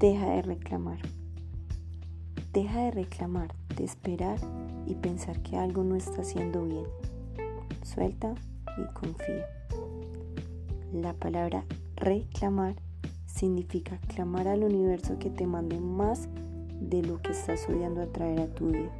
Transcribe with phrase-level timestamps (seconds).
[0.00, 0.98] Deja de reclamar.
[2.54, 4.38] Deja de reclamar, de esperar
[4.86, 6.86] y pensar que algo no está haciendo bien.
[7.82, 8.34] Suelta
[8.78, 9.44] y confía.
[10.94, 11.66] La palabra
[11.96, 12.76] reclamar
[13.26, 16.30] significa clamar al universo que te mande más
[16.80, 18.90] de lo que estás odiando atraer a tu vida.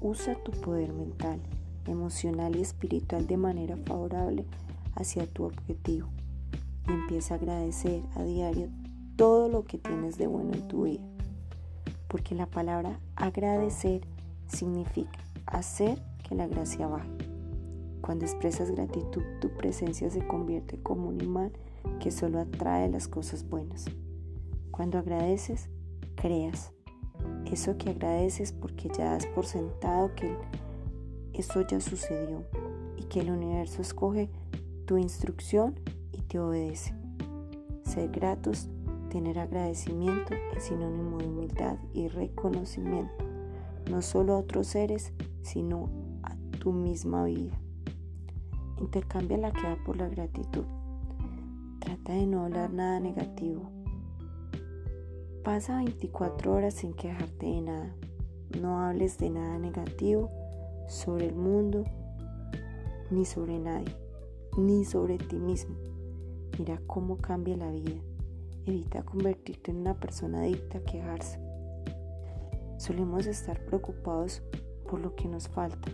[0.00, 1.40] Usa tu poder mental,
[1.86, 4.46] emocional y espiritual de manera favorable
[4.94, 6.08] hacia tu objetivo
[6.88, 8.70] y empieza a agradecer a diario
[9.16, 11.04] todo lo que tienes de bueno en tu vida.
[12.08, 14.02] Porque la palabra agradecer
[14.46, 17.10] significa hacer que la gracia baje.
[18.02, 21.52] Cuando expresas gratitud, tu presencia se convierte como un imán
[21.98, 23.86] que solo atrae las cosas buenas.
[24.70, 25.68] Cuando agradeces,
[26.14, 26.72] creas.
[27.50, 30.36] Eso que agradeces porque ya das por sentado que
[31.32, 32.44] eso ya sucedió
[32.96, 34.30] y que el universo escoge
[34.84, 35.78] tu instrucción
[36.12, 36.94] y te obedece.
[37.84, 38.68] Ser gratos
[39.10, 43.24] Tener agradecimiento es sinónimo de humildad y reconocimiento,
[43.90, 45.88] no solo a otros seres, sino
[46.22, 47.58] a tu misma vida.
[48.78, 50.64] Intercambia la queda por la gratitud.
[51.78, 53.70] Trata de no hablar nada negativo.
[55.44, 57.96] Pasa 24 horas sin quejarte de nada.
[58.60, 60.30] No hables de nada negativo
[60.88, 61.84] sobre el mundo,
[63.10, 63.96] ni sobre nadie,
[64.58, 65.76] ni sobre ti mismo.
[66.58, 68.00] Mira cómo cambia la vida.
[68.66, 71.38] Evita convertirte en una persona adicta a quejarse.
[72.78, 74.42] Solemos estar preocupados
[74.90, 75.88] por lo que nos falta,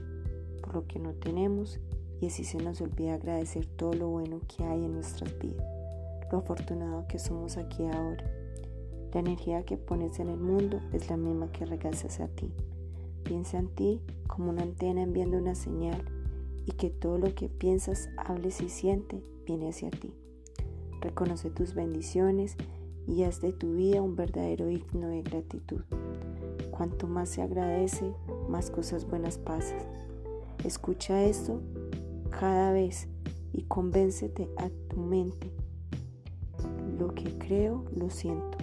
[0.62, 1.81] por lo que no tenemos
[2.19, 5.67] y así se nos olvida agradecer todo lo bueno que hay en nuestras vidas,
[6.31, 8.25] lo afortunado que somos aquí ahora.
[9.12, 12.51] La energía que pones en el mundo es la misma que regalas a ti.
[13.23, 16.03] Piensa en ti como una antena enviando una señal
[16.64, 20.14] y que todo lo que piensas, hables y sientes viene hacia ti.
[21.03, 22.56] Reconoce tus bendiciones
[23.08, 25.83] y haz de tu vida un verdadero himno de gratitud.
[26.70, 28.14] Cuanto más se agradece,
[28.48, 29.80] más cosas buenas pasan.
[30.64, 31.61] Escucha esto
[32.30, 33.08] cada vez
[33.52, 35.51] y convéncete a tu mente.
[36.98, 38.58] Lo que creo, lo siento.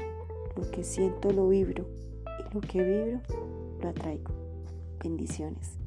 [0.55, 1.88] Lo que siento, lo vibro.
[2.39, 3.22] Y lo que vibro,
[3.81, 4.31] lo atraigo.
[5.03, 5.78] Bendiciones.